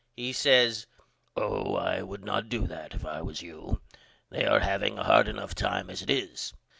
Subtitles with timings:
[0.17, 0.87] He says
[1.37, 3.83] Oh, I would not do that if I was you.
[4.31, 6.55] They are having a hard enough time as it is.